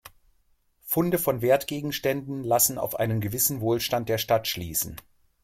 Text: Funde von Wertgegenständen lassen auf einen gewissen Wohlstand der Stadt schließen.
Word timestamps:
Funde 0.83 1.19
von 1.19 1.43
Wertgegenständen 1.43 2.43
lassen 2.43 2.79
auf 2.79 2.95
einen 2.95 3.21
gewissen 3.21 3.61
Wohlstand 3.61 4.09
der 4.09 4.17
Stadt 4.17 4.47
schließen. 4.47 4.97